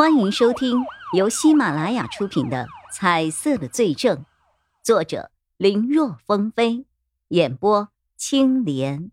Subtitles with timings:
[0.00, 4.16] 欢迎收听由喜马拉雅出品的《彩色的罪证》，
[4.82, 6.86] 作者林若风飞，
[7.28, 9.10] 演播青莲。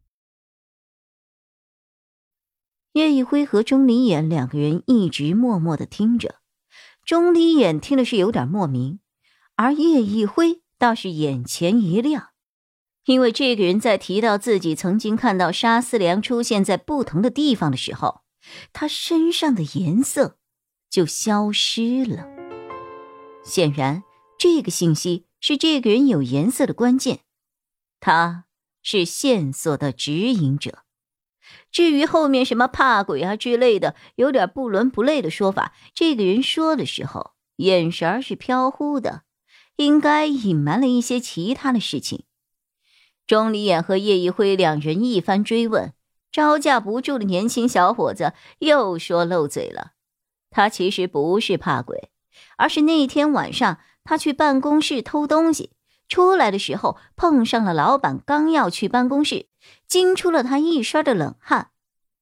[2.93, 6.35] 叶一辉和钟离眼两个人一直默默的听着，
[7.03, 9.01] 钟离眼听的是有点莫名，
[9.57, 12.29] 而叶一辉倒是眼前一亮，
[13.03, 18.21] 因为这个人在提到自己曾经看到沙思良出现在不同的地方的时候，
[18.71, 20.37] 他身上的颜色。
[20.89, 22.27] 就消失了。
[23.43, 24.03] 显然，
[24.37, 27.19] 这个信息是这个人有颜色的关键，
[27.99, 28.45] 他
[28.83, 30.83] 是线索的指引者。
[31.71, 39.23] 至于后面什么怕鬼啊之类的，有点不伦不类的说法，这个人说的时候眼神是飘忽的，
[39.77, 42.23] 应该隐瞒了一些其他的事情。
[43.25, 45.93] 钟离眼和叶一辉两人一番追问，
[46.31, 49.91] 招架不住的年轻小伙子又说漏嘴了。
[50.49, 52.09] 他其实不是怕鬼，
[52.57, 55.71] 而是那天晚上他去办公室偷东西，
[56.07, 59.47] 出来的时候碰上了老板，刚要去办公室，
[59.87, 61.71] 惊出了他一身的冷汗。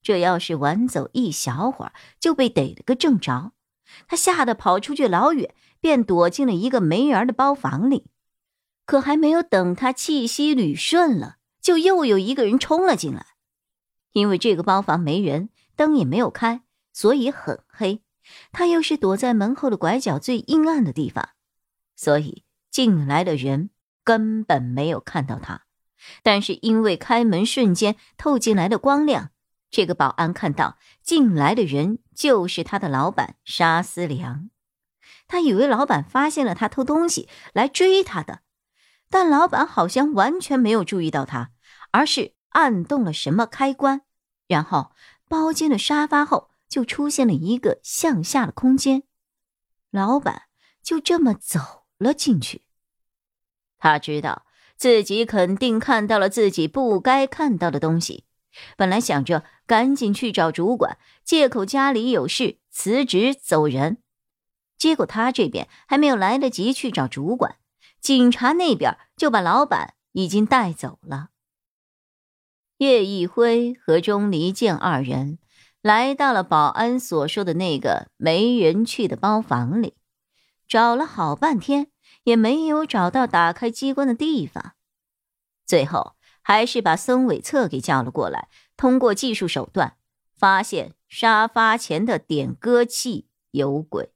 [0.01, 3.53] 这要是晚走一小会儿，就被逮了个正着。
[4.07, 8.05] 他吓得跑出去老远，便躲进了一个没人的包房里。
[8.85, 13.25] 可还没有等他气息捋顺了，就又有一个人冲了进来。
[14.11, 16.61] 因为这个包房没人，灯也没有开，
[16.93, 18.01] 所以很黑。
[18.51, 21.29] 他又是躲在门后的拐角最阴暗的地方，
[21.95, 23.69] 所以进来的人
[24.03, 25.63] 根本没有看到他。
[26.21, 29.31] 但是因为开门瞬间透进来的光亮，
[29.71, 34.49] 这个保安看到进来的人就是他的老板沙思良。
[35.27, 38.41] 他以为老板发现了他偷东西来追他的，
[39.09, 41.51] 但老板好像完全没有注意到他，
[41.91, 44.01] 而是按动了什么开关，
[44.47, 44.91] 然后
[45.27, 46.51] 包间的沙发后。
[46.67, 49.03] 就出现了一个向下的空间，
[49.91, 50.43] 老板
[50.83, 52.63] 就这么走了进去。
[53.77, 58.25] 他知道自己肯定看到了自己不该看到的东西，
[58.75, 63.97] 本来想着赶紧去找主管，借口家里有事辞职走人。
[64.77, 67.57] 结果他这边还没有来得及去找主管，
[68.01, 71.29] 警察那边就把老板已经带走了。
[72.79, 75.39] 叶一辉和钟离剑二人。
[75.85, 79.93] 来到了保安所说的那个没人去的包房里，
[80.67, 81.91] 找了好半天
[82.23, 84.73] 也没有找到打开机关的地方，
[85.63, 88.47] 最后还是把孙伟策给叫了过来。
[88.75, 89.95] 通过技术手段，
[90.35, 94.09] 发现沙发前的点歌器有鬼，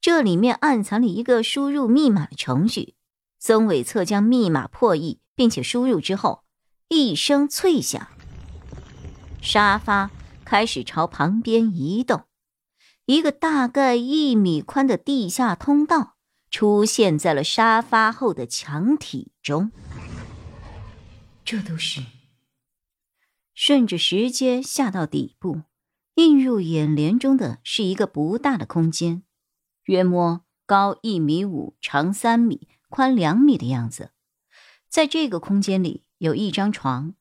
[0.00, 2.94] 这里面暗藏了一个输入密码的程序。
[3.40, 6.44] 孙伟策将密码破译并且输入之后，
[6.86, 8.06] 一声脆响，
[9.42, 10.12] 沙发。
[10.50, 12.24] 开始朝旁边移动，
[13.04, 16.16] 一个大概一米宽的地下通道
[16.50, 19.70] 出现在了沙发后的墙体中。
[21.44, 22.02] 这都是
[23.54, 25.62] 顺着石阶下到底部，
[26.14, 29.22] 映入眼帘中的是一个不大的空间，
[29.84, 34.10] 约摸高一米五、长三米、宽两米的样子。
[34.88, 37.14] 在这个空间里有一张床，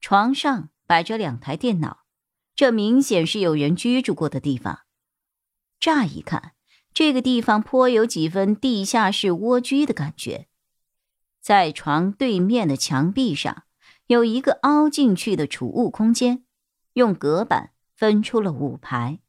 [0.00, 2.04] 床上摆着两台电脑。
[2.58, 4.80] 这明显是有人居住过的地方。
[5.78, 6.54] 乍一看，
[6.92, 10.48] 这个地方颇有几分地下室蜗居的感觉。
[11.40, 13.62] 在床对面的墙壁上，
[14.08, 16.42] 有一个凹进去的储物空间，
[16.94, 19.20] 用隔板分出了五排，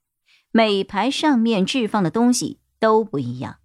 [0.50, 3.60] 每排上面置放的东西都不一样。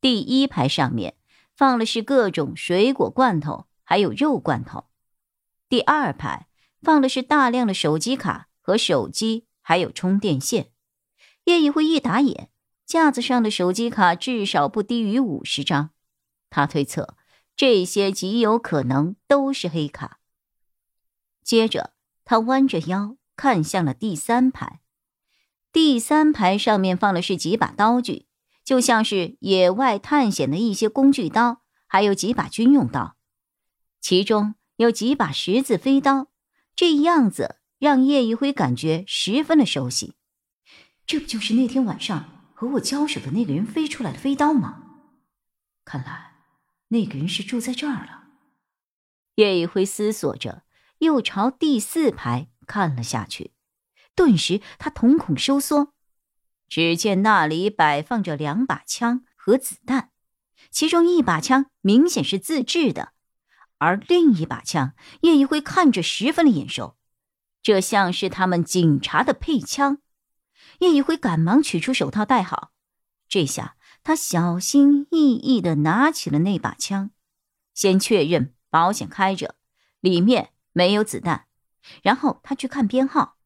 [0.00, 1.16] 第一排上面
[1.56, 4.84] 放的是各种水果罐头，还有肉罐头。
[5.68, 6.46] 第二排
[6.80, 8.45] 放的是大量的手机卡。
[8.66, 10.72] 和手机还有充电线，
[11.44, 12.50] 叶一辉一打眼，
[12.84, 15.90] 架子上的手机卡至少不低于五十张。
[16.50, 17.16] 他推测，
[17.54, 20.18] 这些极有可能都是黑卡。
[21.44, 21.92] 接着，
[22.24, 24.80] 他弯着腰看向了第三排，
[25.72, 28.26] 第三排上面放的是几把刀具，
[28.64, 33.16] 就像是野外探险的一些工具刀，还有几把军用刀，
[34.00, 36.32] 其中有几把十字飞刀，
[36.74, 37.60] 这样子。
[37.78, 40.14] 让叶一辉感觉十分的熟悉，
[41.06, 44.82] 这不就是那天晚上和我交手的那个人飞出来的飞刀吗？
[45.84, 46.36] 看来
[46.88, 48.24] 那个人是住在这儿了。
[49.34, 50.62] 叶一辉思索着，
[50.98, 53.52] 又朝第四排看了下去，
[54.14, 55.92] 顿时他瞳孔收缩，
[56.68, 60.10] 只见那里摆放着两把枪和子弹，
[60.70, 63.12] 其中一把枪明显是自制的，
[63.76, 66.95] 而另一把枪叶一辉看着十分的眼熟。
[67.66, 69.98] 这像是他们警察的配枪，
[70.78, 72.70] 叶一辉赶忙取出手套戴好，
[73.28, 73.74] 这下
[74.04, 77.10] 他小心翼翼的拿起了那把枪，
[77.74, 79.56] 先确认保险开着，
[79.98, 81.46] 里面没有子弹，
[82.02, 83.36] 然后他去看编号，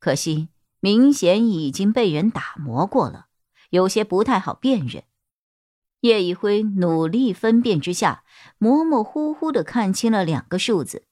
[0.00, 0.48] 可惜
[0.80, 3.26] 明显已经被人打磨过了，
[3.70, 5.04] 有些不太好辨认。
[6.00, 8.24] 叶一辉努力分辨之下，
[8.58, 11.06] 模模糊糊的看清了两个数字，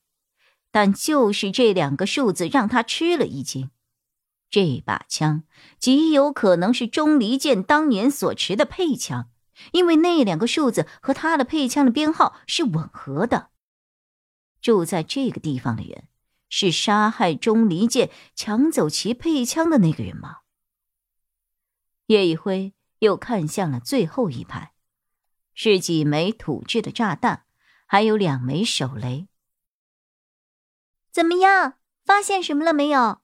[0.72, 3.70] 但就是这两个数字让他吃了一惊。
[4.50, 5.44] 这把枪
[5.78, 9.30] 极有可能是钟离剑当年所持的配枪，
[9.72, 13.50] 因为那两个数字和他的配枪的编号是吻合的。
[14.60, 16.08] 住在这个地方的人，
[16.48, 20.38] 是杀害钟离剑、抢走其配枪的那个人吗？
[22.06, 24.72] 叶一辉又看向了最后一排，
[25.54, 27.44] 是几枚土制的炸弹，
[27.86, 29.28] 还有两枚手雷。
[31.12, 31.74] 怎么样？
[32.04, 33.20] 发现什么了没有？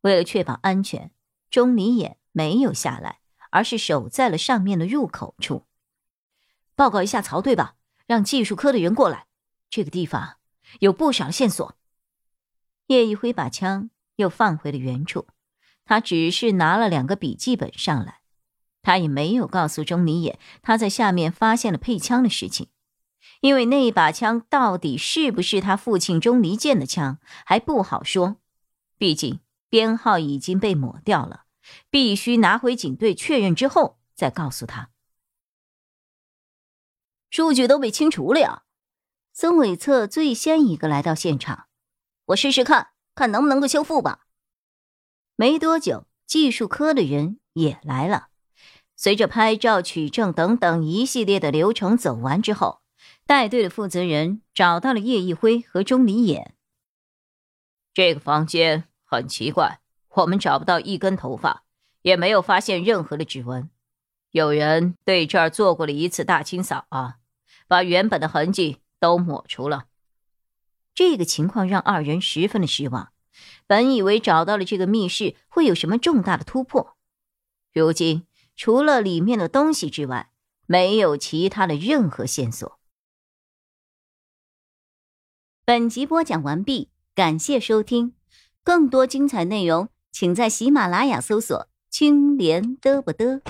[0.00, 1.12] 为了确保安全，
[1.50, 3.20] 钟离眼没有下来，
[3.50, 5.66] 而是守在了上面的入口处。
[6.74, 7.76] 报告一下曹队吧，
[8.06, 9.26] 让技术科的人过来。
[9.68, 10.38] 这个地方
[10.78, 11.76] 有不少线索。
[12.86, 15.28] 叶一辉把枪又放回了原处，
[15.84, 18.22] 他只是拿了两个笔记本上来，
[18.80, 22.70] 他也没有告诉钟离眼他在下面发现了配枪的事情，
[23.40, 28.36] 因为那把枪到底是不是他父亲钟离剑的枪还不好说，
[28.96, 29.40] 毕竟。
[29.70, 31.44] 编号已经被抹掉了，
[31.90, 34.90] 必须拿回警队确认之后再告诉他。
[37.30, 38.64] 数据都被清除了呀！
[39.32, 41.66] 孙伟策最先一个来到现场，
[42.24, 44.26] 我试试看看能不能够修复吧。
[45.36, 48.30] 没多久，技术科的人也来了。
[48.96, 52.79] 随着拍照、取证等等一系列的流程走完之后，
[53.30, 56.56] 带队的负责人找到了叶一辉和钟离眼。
[57.94, 58.88] 这个房间。
[59.04, 59.78] 很奇怪，
[60.08, 61.62] 我们找不到一根头发，
[62.02, 63.70] 也没有发现任何的指纹。
[64.32, 67.18] 有人对这儿做过了一次大清扫啊，
[67.68, 69.84] 把原本的痕迹都抹除了。
[70.92, 73.12] 这个情况让二人十分的失望。
[73.68, 76.96] 本以为找到了这个密室会有什么重大的突破，
[77.72, 80.32] 如今除了里面的东西之外，
[80.66, 82.79] 没有其他的任何线索。
[85.70, 88.14] 本集播讲完毕，感谢收听。
[88.64, 93.40] 更多精彩内容，请在喜马拉雅搜索“青莲嘚不嘚”。